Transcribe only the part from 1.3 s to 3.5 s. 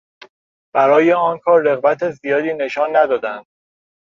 کار رغبت زیادی نشان ندادند.